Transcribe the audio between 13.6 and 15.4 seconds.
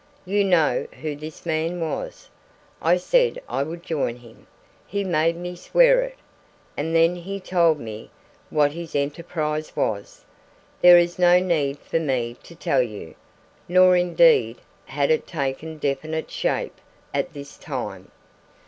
nor indeed had it